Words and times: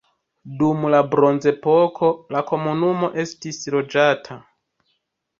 Dum 0.59 0.85
la 0.93 1.01
bronzepoko 1.09 2.09
la 2.35 2.41
komunumo 2.51 3.09
estis 3.25 3.61
loĝata. 3.75 4.39